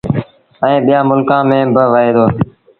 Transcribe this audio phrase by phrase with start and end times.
[0.63, 2.29] ائيٚݩ ٻيٚآݩ ملڪآݩ ميݩ با وهي ديٚ